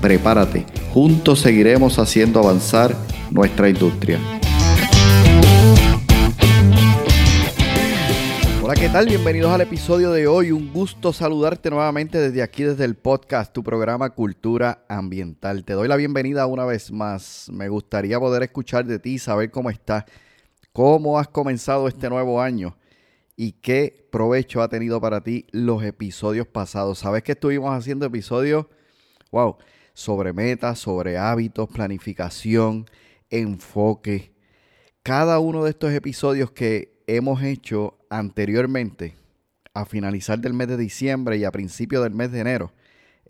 [0.00, 0.64] Prepárate,
[0.94, 2.96] juntos seguiremos haciendo avanzar
[3.30, 4.18] nuestra industria.
[8.62, 9.04] Hola, ¿qué tal?
[9.08, 10.52] Bienvenidos al episodio de hoy.
[10.52, 15.64] Un gusto saludarte nuevamente desde aquí, desde el podcast, tu programa Cultura Ambiental.
[15.64, 17.50] Te doy la bienvenida una vez más.
[17.52, 20.04] Me gustaría poder escuchar de ti, saber cómo estás,
[20.72, 22.74] cómo has comenzado este nuevo año
[23.36, 27.00] y qué provecho ha tenido para ti los episodios pasados.
[27.00, 28.64] Sabes que estuvimos haciendo episodios,
[29.30, 29.58] wow,
[29.94, 32.86] sobre metas, sobre hábitos, planificación,
[33.30, 34.32] enfoque.
[35.02, 39.16] Cada uno de estos episodios que hemos hecho anteriormente,
[39.72, 42.72] a finalizar del mes de diciembre y a principio del mes de enero,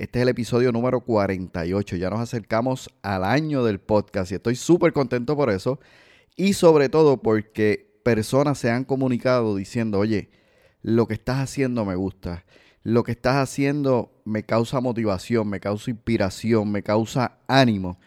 [0.01, 1.97] este es el episodio número 48.
[1.97, 5.79] Ya nos acercamos al año del podcast y estoy súper contento por eso.
[6.37, 10.31] Y sobre todo porque personas se han comunicado diciendo, oye,
[10.81, 12.47] lo que estás haciendo me gusta,
[12.83, 17.99] lo que estás haciendo me causa motivación, me causa inspiración, me causa ánimo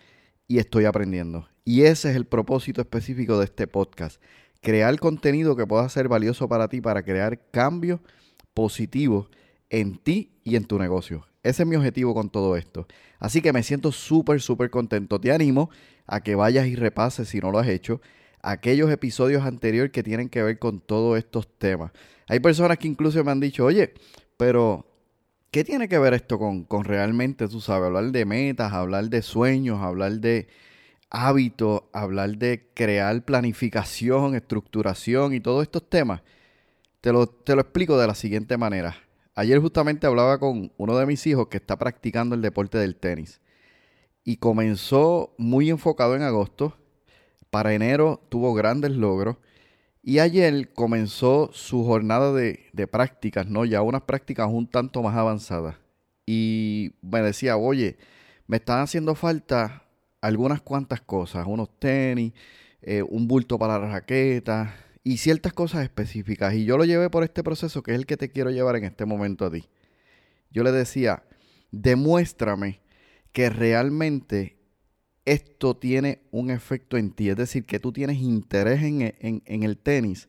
[0.48, 1.48] y estoy aprendiendo.
[1.66, 4.22] Y ese es el propósito específico de este podcast,
[4.62, 8.00] crear contenido que pueda ser valioso para ti, para crear cambios
[8.54, 9.30] positivos
[9.70, 11.26] en ti y en tu negocio.
[11.44, 12.88] Ese es mi objetivo con todo esto.
[13.20, 15.20] Así que me siento súper, súper contento.
[15.20, 15.70] Te animo
[16.08, 18.02] a que vayas y repases si no lo has hecho
[18.44, 21.92] aquellos episodios anteriores que tienen que ver con todos estos temas.
[22.28, 23.94] Hay personas que incluso me han dicho, oye,
[24.44, 24.86] pero
[25.52, 29.80] ¿qué tiene que ver esto con, realmente, tú sabes, hablar de metas, hablar de sueños,
[29.82, 30.50] hablar de
[31.10, 36.24] hábitos, hablar de crear planificación, estructuración y todos estos temas?
[37.00, 38.98] Te lo, te lo explico de la siguiente manera.
[39.34, 43.40] Ayer justamente hablaba con uno de mis hijos que está practicando el deporte del tenis
[44.26, 46.78] y comenzó muy enfocado en agosto
[47.50, 49.38] para enero tuvo grandes logros
[50.06, 53.64] y ayer comenzó su jornada de, prácticas, ¿no?
[53.64, 55.78] Ya unas prácticas un tanto más avanzadas.
[56.26, 57.98] Y me decía, oye,
[58.46, 59.84] me están haciendo falta
[60.20, 62.34] algunas cuantas cosas, unos tenis,
[62.82, 64.76] eh, un bulto para la raqueta
[65.06, 66.54] y ciertas cosas específicas.
[66.54, 68.84] Y yo lo llevé por este proceso que es el que te quiero llevar en
[68.84, 69.70] este momento a ti.
[70.52, 71.24] Yo le decía,
[71.72, 72.82] demuéstrame
[73.32, 74.58] que realmente
[75.26, 77.30] esto tiene un efecto en ti.
[77.30, 80.28] Es decir, que tú tienes interés en, el tenis.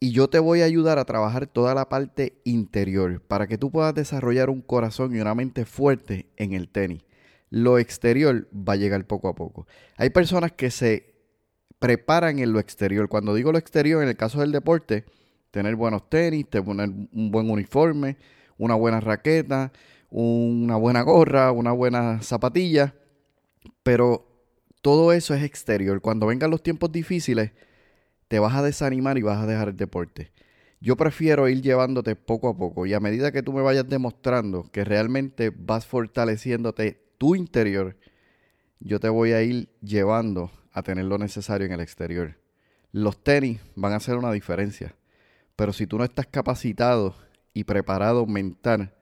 [0.00, 3.70] Y yo te voy a ayudar a trabajar toda la parte interior para que tú
[3.70, 7.02] puedas desarrollar un corazón y una mente fuerte en el tenis.
[7.50, 9.66] Lo exterior va a llegar poco a poco.
[9.96, 11.14] Hay personas que se
[11.78, 13.08] preparan en lo exterior.
[13.08, 15.04] Cuando digo lo exterior, en el caso del deporte,
[15.50, 18.18] tener buenos tenis, tener un buen uniforme,
[18.58, 19.72] una buena raqueta,
[20.10, 22.94] una buena gorra, una buena zapatilla
[23.88, 24.26] pero
[24.82, 26.02] todo eso es exterior.
[26.02, 27.52] Cuando vengan los tiempos difíciles,
[28.28, 30.30] te vas a desanimar y vas a dejar el deporte.
[30.78, 34.68] Yo prefiero ir llevándote poco a poco y a medida que tú me vayas demostrando
[34.72, 37.96] que realmente vas fortaleciéndote tu interior,
[38.78, 42.38] yo te voy a ir llevando a tener lo necesario en el exterior.
[42.92, 44.96] Los tenis van a hacer una diferencia,
[45.56, 47.14] pero si tú no estás capacitado
[47.54, 48.92] y preparado mental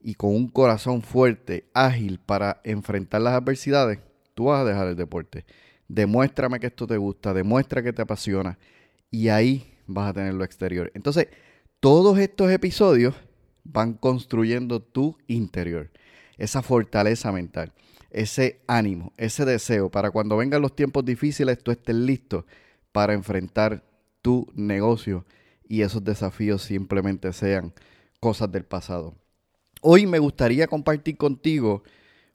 [0.00, 3.98] y con un corazón fuerte, ágil para enfrentar las adversidades,
[4.34, 5.44] tú vas a dejar el deporte.
[5.88, 8.58] Demuéstrame que esto te gusta, demuestra que te apasiona
[9.10, 10.90] y ahí vas a tener lo exterior.
[10.94, 11.28] Entonces,
[11.80, 13.14] todos estos episodios
[13.64, 15.90] van construyendo tu interior,
[16.38, 17.72] esa fortaleza mental,
[18.10, 22.46] ese ánimo, ese deseo para cuando vengan los tiempos difíciles tú estés listo
[22.92, 23.84] para enfrentar
[24.20, 25.24] tu negocio
[25.68, 27.72] y esos desafíos simplemente sean
[28.20, 29.14] cosas del pasado.
[29.80, 31.82] Hoy me gustaría compartir contigo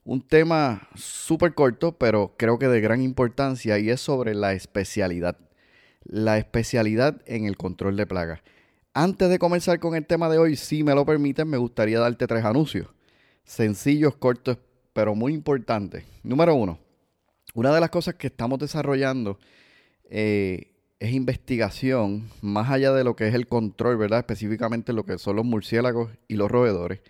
[0.08, 5.36] un tema súper corto, pero creo que de gran importancia, y es sobre la especialidad.
[6.02, 8.40] La especialidad en el control de plagas.
[8.94, 12.26] Antes de comenzar con el tema de hoy, si me lo permiten, me gustaría darte
[12.26, 12.88] tres anuncios.
[13.44, 14.56] Sencillos, cortos,
[14.94, 16.04] pero muy importantes.
[16.22, 16.78] Número uno,
[17.52, 19.38] una de las cosas que estamos desarrollando
[20.08, 24.20] eh, es investigación, más allá de lo que es el control, ¿verdad?
[24.20, 27.00] Específicamente lo que son los murciélagos y los roedores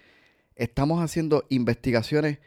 [0.58, 2.38] estamos haciendo investigaciones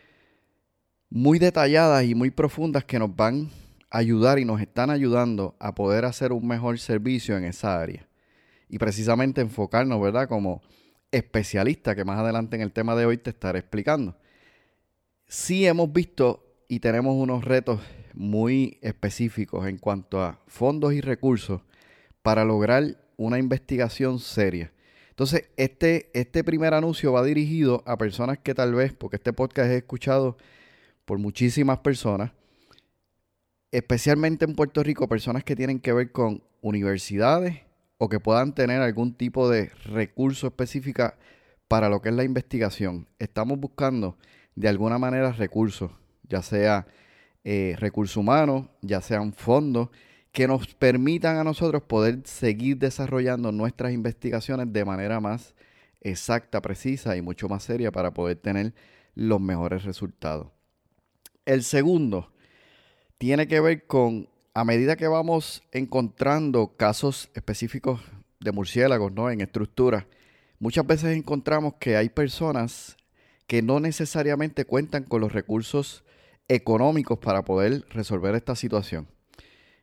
[1.12, 3.50] muy detalladas y muy profundas que nos van
[3.90, 8.08] a ayudar y nos están ayudando a poder hacer un mejor servicio en esa área.
[8.70, 10.30] Y precisamente enfocarnos, ¿verdad?
[10.30, 10.62] Como
[11.12, 14.16] especialista, que más adelante en el tema de hoy te estaré explicando.
[15.28, 17.82] Sí hemos visto y tenemos unos retos
[18.14, 21.62] muy específicos en cuanto a fondos y recursos
[22.22, 24.72] para lograr una investigación seria.
[25.10, 29.70] Entonces, este, este primer anuncio va dirigido a personas que tal vez, porque este podcast
[29.70, 30.38] es escuchado
[31.06, 32.32] por muchísimas personas,
[33.72, 37.62] especialmente en Puerto Rico, personas que tienen que ver con universidades
[37.98, 41.14] o que puedan tener algún tipo de recurso específico
[41.68, 43.08] para lo que es la investigación.
[43.20, 44.18] Estamos buscando
[44.56, 45.92] de alguna manera recursos,
[46.24, 46.88] ya sea
[47.44, 49.90] eh, recursos humanos, ya sean fondos,
[50.32, 55.56] que nos permitan a nosotros poder seguir desarrollando nuestras investigaciones de manera más
[56.00, 58.74] exacta, precisa y mucho más seria para poder tener
[59.14, 60.48] los mejores resultados.
[61.46, 62.32] El segundo
[63.18, 68.02] tiene que ver con, a medida que vamos encontrando casos específicos
[68.40, 69.30] de murciélagos ¿no?
[69.30, 70.08] en estructura,
[70.60, 72.96] muchas veces encontramos que hay personas
[73.48, 76.04] que no necesariamente cuentan con los recursos
[76.48, 79.08] económicos para poder resolver esta situación.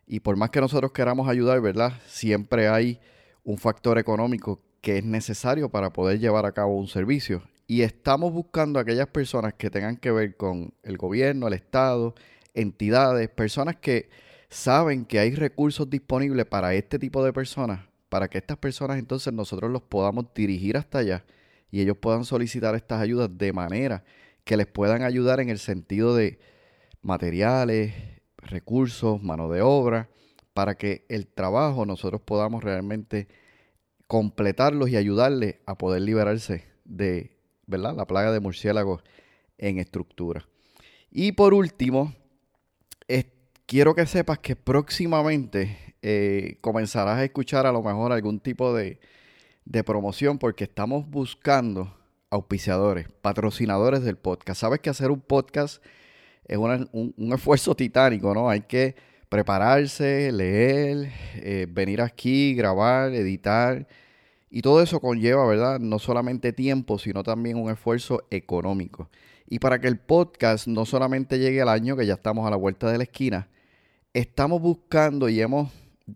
[0.06, 2.00] Y por más que nosotros queramos ayudar, ¿verdad?
[2.06, 3.00] Siempre hay
[3.42, 7.42] un factor económico que es necesario para poder llevar a cabo un servicio.
[7.70, 12.14] Y estamos buscando a aquellas personas que tengan que ver con el gobierno, el Estado,
[12.54, 14.08] entidades, personas que
[14.48, 19.34] saben que hay recursos disponibles para este tipo de personas, para que estas personas entonces
[19.34, 21.26] nosotros los podamos dirigir hasta allá
[21.70, 24.02] y ellos puedan solicitar estas ayudas de manera
[24.44, 26.38] que les puedan ayudar en el sentido de
[27.02, 27.92] materiales,
[28.38, 30.08] recursos, mano de obra,
[30.54, 33.28] para que el trabajo nosotros podamos realmente
[34.06, 37.37] completarlos y ayudarles a poder liberarse de
[37.68, 37.94] ¿verdad?
[37.96, 39.02] la plaga de murciélagos
[39.58, 40.44] en estructura.
[41.10, 42.12] Y por último,
[43.68, 48.98] quiero que sepas que próximamente eh, comenzarás a escuchar a lo mejor algún tipo de,
[49.66, 51.94] de promoción porque estamos buscando
[52.30, 54.60] auspiciadores, patrocinadores del podcast.
[54.60, 55.84] Sabes que hacer un podcast
[56.46, 58.48] es un, esfuerzo titánico, ¿no?
[58.48, 58.96] Hay que
[59.28, 63.86] prepararse, leer, eh, venir aquí, grabar, editar.
[64.50, 65.78] Y todo eso conlleva, ¿verdad?
[65.78, 69.10] No solamente tiempo, sino también un esfuerzo económico.
[69.46, 72.56] Y para que el podcast no solamente llegue al año, que ya estamos a la
[72.56, 73.48] vuelta de la esquina,
[74.14, 75.70] estamos buscando y hemos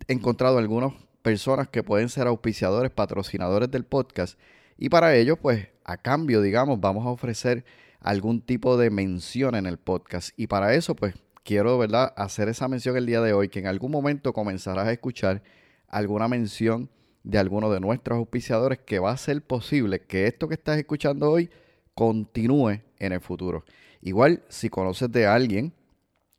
[0.08, 0.92] encontrado algunas
[1.22, 4.38] personas que pueden ser auspiciadores, patrocinadores del podcast.
[4.76, 7.64] Y para ello, pues, a cambio, digamos, vamos a ofrecer
[8.00, 10.30] algún tipo de mención en el podcast.
[10.36, 11.14] Y para eso, pues,
[11.44, 14.92] quiero, ¿verdad?, hacer esa mención el día de hoy, que en algún momento comenzarás a
[14.92, 15.42] escuchar
[15.88, 16.90] alguna mención
[17.24, 21.30] de alguno de nuestros auspiciadores que va a ser posible que esto que estás escuchando
[21.30, 21.50] hoy
[21.94, 23.64] continúe en el futuro.
[24.00, 25.72] Igual, si conoces de alguien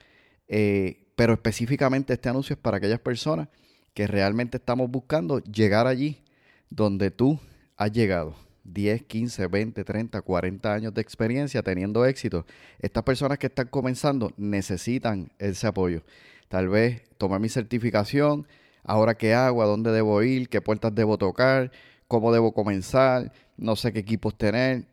[0.48, 3.50] Eh, pero específicamente este anuncio es para aquellas personas
[3.94, 6.24] que realmente estamos buscando llegar allí
[6.70, 7.38] donde tú
[7.76, 8.47] has llegado.
[8.68, 12.46] 10, 15, 20, 30, 40 años de experiencia teniendo éxito.
[12.80, 16.04] Estas personas que están comenzando necesitan ese apoyo.
[16.48, 18.48] Tal vez tomar mi certificación,
[18.84, 21.72] ahora qué hago, a dónde debo ir, qué puertas debo tocar,
[22.08, 24.86] cómo debo comenzar, no sé qué equipos tener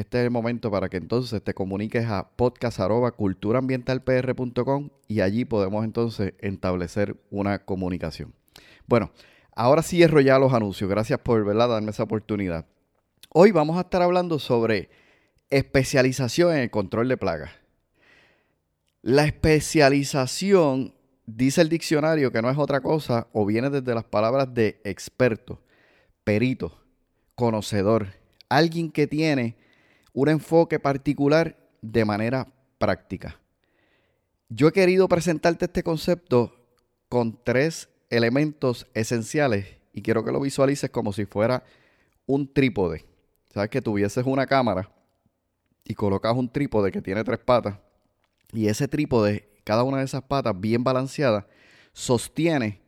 [0.00, 6.32] este es el momento para que entonces te comuniques a podcast.culturaambientalpr.com y allí podemos entonces
[6.38, 8.32] establecer una comunicación.
[8.86, 9.10] Bueno,
[9.54, 10.88] ahora cierro ya los anuncios.
[10.88, 11.68] Gracias por ¿verdad?
[11.68, 12.64] darme esa oportunidad.
[13.32, 14.90] Hoy vamos a estar hablando sobre
[15.50, 17.52] Especialización en el control de plagas.
[19.02, 20.94] La especialización,
[21.26, 25.60] dice el diccionario, que no es otra cosa o viene desde las palabras de experto,
[26.24, 26.82] perito,
[27.36, 28.08] conocedor,
[28.48, 29.56] alguien que tiene
[30.12, 33.38] un enfoque particular de manera práctica.
[34.48, 36.56] Yo he querido presentarte este concepto
[37.08, 41.62] con tres elementos esenciales y quiero que lo visualices como si fuera
[42.26, 43.09] un trípode.
[43.52, 44.90] Sabes que tuvieses una cámara
[45.84, 47.76] y colocas un trípode que tiene tres patas
[48.52, 51.44] y ese trípode, cada una de esas patas bien balanceadas,
[51.92, 52.80] sostiene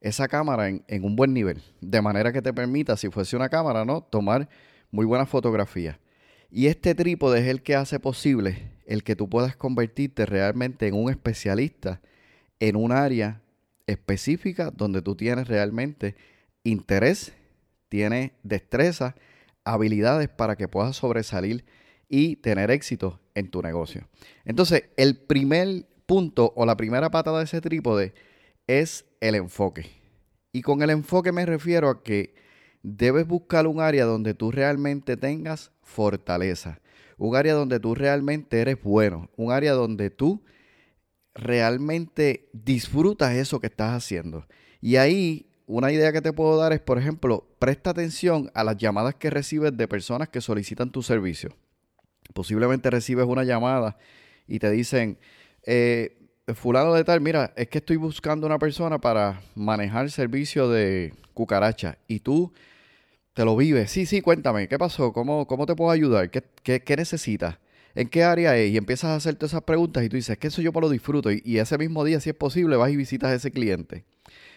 [0.00, 3.48] esa cámara en, en, un buen nivel, de manera que te permita, si fuese una
[3.48, 4.02] cámara, ¿no?
[4.02, 4.48] tomar
[4.90, 5.98] muy buenas fotografías.
[6.50, 10.94] Y este trípode es el que hace posible el que tú puedas convertirte realmente en
[10.94, 12.00] un especialista
[12.60, 13.42] en un área
[13.86, 16.16] específica donde tú tienes realmente
[16.62, 17.34] interés,
[17.88, 19.14] tienes destreza,
[19.64, 21.64] habilidades para que puedas sobresalir
[22.08, 24.06] y tener éxito en tu negocio.
[24.44, 28.14] Entonces, el primer punto o la primera patada de ese trípode
[28.66, 29.90] es el enfoque.
[30.52, 32.34] Y con el enfoque me refiero a que
[32.82, 36.80] debes buscar un área donde tú realmente tengas fortaleza,
[37.16, 40.44] un área donde tú realmente eres bueno, un área donde tú
[41.34, 44.46] realmente disfrutas eso que estás haciendo.
[44.80, 48.76] Y ahí una idea que te puedo dar es, por ejemplo, presta atención a las
[48.76, 51.54] llamadas que recibes de personas que solicitan tu servicio.
[52.32, 53.96] Posiblemente recibes una llamada
[54.46, 55.18] y te dicen,
[55.64, 56.16] eh,
[56.54, 61.98] fulano de tal, mira, es que estoy buscando una persona para manejar servicio de cucaracha
[62.06, 62.52] y tú
[63.32, 63.90] te lo vives.
[63.90, 65.12] Sí, sí, cuéntame, ¿qué pasó?
[65.12, 66.30] ¿Cómo, cómo te puedo ayudar?
[66.30, 66.42] ¿Qué,
[66.80, 67.58] qué, necesitas?
[67.94, 68.72] ¿En qué área es?
[68.72, 71.30] Y empiezas a hacerte esas preguntas y tú dices, que eso yo me lo disfruto.
[71.32, 74.04] Y, ese mismo día, si es posible, vas y visitas a ese cliente.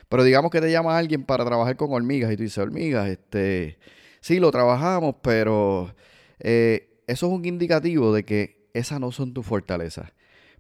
[0.10, 3.78] Pero digamos que te llama alguien para trabajar con hormigas y tú dices, hormigas, este,
[4.22, 5.94] sí, lo trabajamos, pero
[6.40, 10.12] eh, eso es un indicativo de que esas no son tus fortalezas.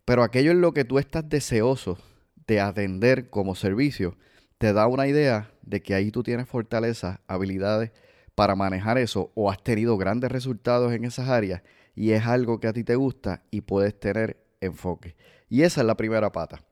[0.06, 1.98] Pero aquello en lo que tú estás deseoso
[2.48, 4.18] de atender como servicio,
[4.58, 7.92] te da una idea de que ahí tú tienes fortalezas, habilidades
[8.36, 11.62] para manejar eso o has tenido grandes resultados en esas áreas
[11.96, 15.16] y es algo que a ti te gusta y puedes tener enfoque.
[15.50, 16.67] Y esa es la primera pata.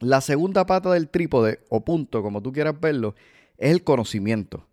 [0.00, 3.16] La segunda pata del trípode o punto, como tú quieras verlo,
[3.56, 4.68] es el conocimiento.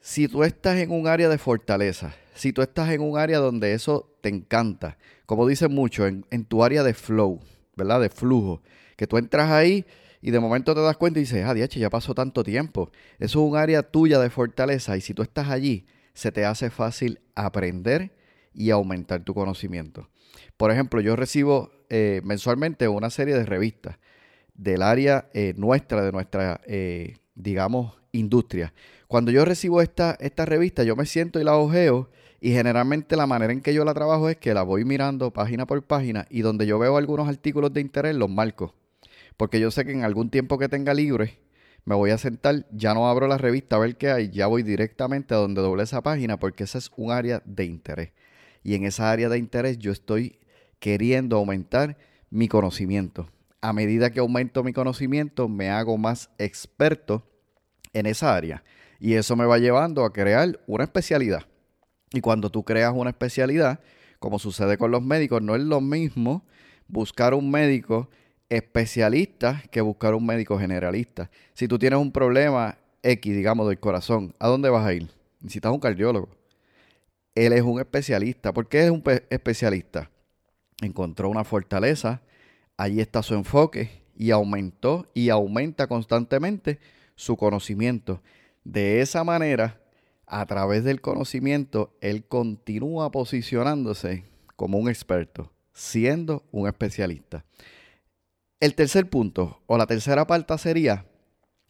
[0.00, 3.74] Si tú estás en un área de fortaleza, si tú estás en un área donde
[3.74, 4.96] eso te encanta,
[5.26, 7.40] como dicen mucho, en, tu área de flow,
[7.76, 8.00] ¿verdad?
[8.00, 8.62] De flujo,
[8.96, 9.84] que tú entras ahí
[10.22, 12.90] y de momento te das cuenta y dices, ah, diache, ya pasó tanto tiempo.
[13.18, 15.84] Eso es un área tuya de fortaleza y si tú estás allí,
[16.14, 18.12] se te hace fácil aprender
[18.54, 20.08] y aumentar tu conocimiento.
[20.56, 23.98] Por ejemplo, yo recibo eh, mensualmente una serie de revistas
[24.54, 28.72] del área eh, nuestra, de nuestra, eh, digamos, industria.
[29.08, 33.26] Cuando yo recibo esta, esta revista, yo me siento y la ojeo y generalmente la
[33.26, 36.42] manera en que yo la trabajo es que la voy mirando página por página y
[36.42, 38.74] donde yo veo algunos artículos de interés los marco
[39.36, 41.38] porque yo sé que en algún tiempo que tenga libre,
[41.84, 44.62] me voy a sentar, ya no abro la revista a ver qué hay, ya voy
[44.62, 48.12] directamente a donde doble esa página, porque esa es un área de interés.
[48.62, 50.38] Y en esa área de interés yo estoy
[50.78, 51.96] queriendo aumentar
[52.30, 53.28] mi conocimiento.
[53.62, 57.26] A medida que aumento mi conocimiento, me hago más experto
[57.94, 58.62] en esa área.
[59.00, 61.44] Y eso me va llevando a crear una especialidad.
[62.12, 63.80] Y cuando tú creas una especialidad,
[64.18, 66.44] como sucede con los médicos, no es lo mismo
[66.86, 68.10] buscar un médico
[68.48, 71.30] especialistas que buscar un médico generalista.
[71.54, 75.08] Si tú tienes un problema X, digamos, del corazón, ¿a dónde vas a ir?
[75.40, 76.28] Necesitas un cardiólogo.
[77.34, 78.52] Él es un especialista.
[78.52, 80.10] ¿Por qué es un especialista?
[80.82, 82.20] Encontró una fortaleza,
[82.76, 86.78] allí está su enfoque y aumentó y aumenta constantemente
[87.14, 88.22] su conocimiento.
[88.64, 89.80] De esa manera,
[90.26, 94.24] a través del conocimiento, él continúa posicionándose
[94.56, 97.44] como un experto, siendo un especialista.
[98.60, 101.06] El tercer punto o la tercera parte sería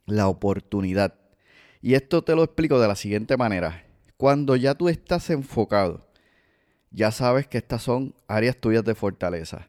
[0.06, 1.14] la oportunidad.
[1.80, 3.84] Y esto te lo explico de la siguiente manera.
[4.16, 6.06] Cuando ya tú estás enfocado,
[6.90, 9.68] ya sabes que estas son áreas tuyas de fortaleza.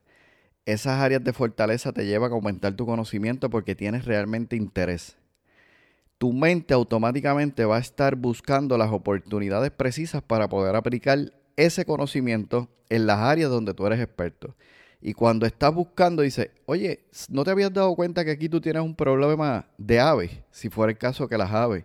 [0.66, 5.18] Esas áreas de fortaleza te llevan a aumentar tu conocimiento porque tienes realmente interés.
[6.18, 12.70] Tu mente automáticamente va a estar buscando las oportunidades precisas para poder aplicar ese conocimiento
[12.90, 14.56] en las áreas donde tú eres experto.
[15.02, 18.84] Y cuando estás buscando, dice, oye, ¿no te habías dado cuenta que aquí tú tienes
[18.84, 20.32] un problema de aves?
[20.50, 21.84] Si fuera el caso que las aves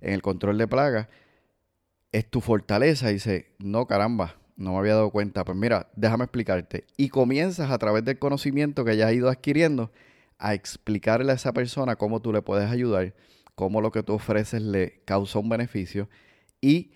[0.00, 1.06] en el control de plagas
[2.10, 3.08] es tu fortaleza.
[3.08, 5.44] dice, no, caramba, no me había dado cuenta.
[5.44, 6.84] Pues mira, déjame explicarte.
[6.96, 9.90] Y comienzas a través del conocimiento que ya has ido adquiriendo
[10.36, 13.14] a explicarle a esa persona cómo tú le puedes ayudar,
[13.54, 16.08] cómo lo que tú ofreces le causa un beneficio
[16.60, 16.90] y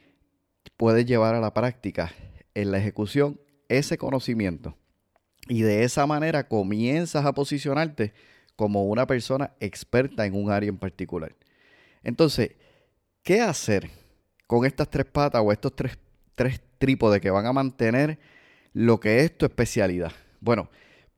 [0.77, 2.13] puedes llevar a la práctica
[2.55, 4.77] en la ejecución ese conocimiento.
[5.49, 8.13] Y de esa manera comienzas a posicionarte
[8.57, 11.35] como una persona experta en un área en particular.
[12.03, 12.51] Entonces,
[13.23, 13.89] ¿qué hacer
[14.49, 15.97] con estas tres patas o estos tres,
[16.35, 18.19] tres trípodes que van a mantener
[18.73, 20.11] lo que es tu especialidad?
[20.41, 20.69] Bueno,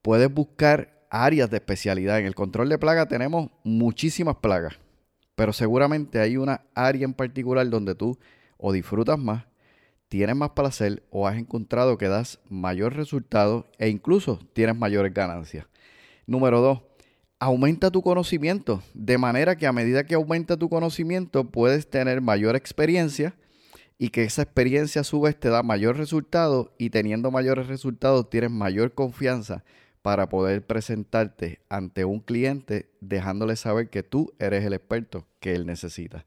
[0.03, 2.19] puedes buscar áreas de especialidad.
[2.19, 4.75] En el control de plaga tenemos muchísimas plagas,
[5.35, 8.19] pero seguramente hay una área en particular donde tú
[8.59, 9.47] o disfrutas más,
[10.09, 15.65] tienes más placer o has encontrado que das mayor resultado e incluso tienes mayores ganancias.
[16.27, 16.83] Número dos,
[17.39, 22.55] aumenta tu conocimiento, de manera que a medida que aumenta tu conocimiento puedes tener mayor
[22.55, 23.35] experiencia
[23.99, 28.29] y que esa experiencia a su vez te da mayor resultado y teniendo mayores resultados
[28.29, 29.65] tienes mayor confianza
[30.03, 35.67] para poder presentarte ante un cliente dejándole saber que tú eres el experto que él
[35.67, 36.27] necesita.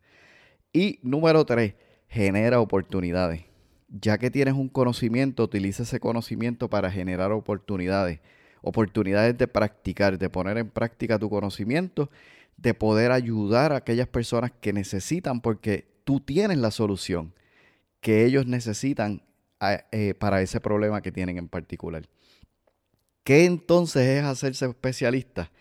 [0.74, 1.76] Y número tres,
[2.08, 3.44] genera oportunidades.
[3.90, 8.20] Ya que tienes un conocimiento, utiliza ese conocimiento para generar oportunidades
[8.62, 12.10] oportunidades de practicar, de poner en práctica tu conocimiento,
[12.58, 17.34] de poder ayudar a aquellas personas que necesitan, porque tú tienes la solución
[18.08, 19.22] que ellos necesitan
[19.92, 22.08] eh, para ese problema que tienen en particular.
[23.26, 25.52] ¿Qué entonces es hacerse especialista?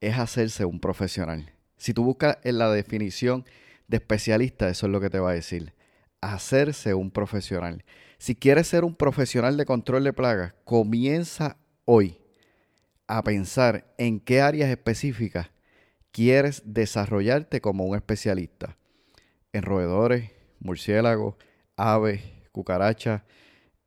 [0.00, 1.52] Es hacerse un profesional.
[1.76, 3.44] Si tú buscas en la definición
[3.88, 5.72] de especialista, eso es lo que te va a decir.
[6.20, 7.84] Hacerse un profesional.
[8.18, 12.18] Si quieres ser un profesional de control de plagas, comienza hoy
[13.08, 15.50] a pensar en qué áreas específicas
[16.12, 18.76] quieres desarrollarte como un especialista.
[19.52, 21.34] En roedores, murciélagos,
[21.76, 23.22] aves, cucarachas,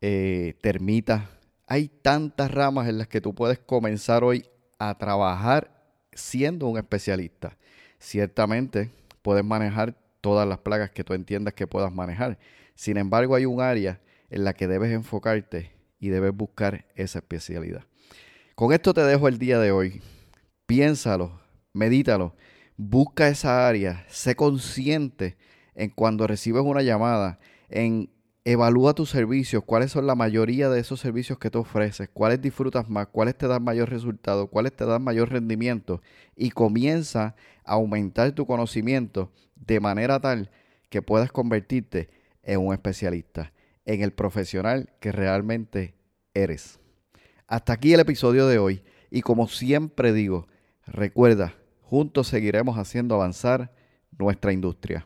[0.02, 1.24] eh, termitas.
[1.66, 4.46] Hay tantas ramas en las que tú puedes comenzar hoy
[4.80, 5.78] a trabajar
[6.14, 7.58] siendo un especialista.
[8.00, 8.92] Ciertamente
[9.22, 12.38] puedes manejar todas las plagas que tú entiendas que puedas manejar.
[12.76, 17.84] Sin embargo, hay un área en la que debes enfocarte y debes buscar esa especialidad.
[18.56, 20.02] Con esto te dejo el día de hoy.
[20.66, 21.40] Piénsalo,
[21.74, 22.36] medítalo,
[22.76, 25.38] busca esa área, sé consciente
[25.76, 28.10] en cuando recibes una llamada, en
[28.44, 32.88] evalúa tus servicios, cuáles son la mayoría de esos servicios que tú ofreces, cuáles disfrutas
[32.90, 36.02] más, cuáles te dan mayor resultado, cuáles te dan mayor rendimiento
[36.34, 40.50] y comienza a aumentar tu conocimiento de manera tal
[40.90, 42.10] que puedas convertirte
[42.42, 43.52] en un especialista,
[43.84, 45.96] en el profesional que realmente
[46.34, 46.80] eres.
[47.48, 50.48] Hasta aquí el episodio de hoy y como siempre digo,
[50.86, 53.74] recuerda, juntos seguiremos haciendo avanzar
[54.18, 55.06] nuestra industria.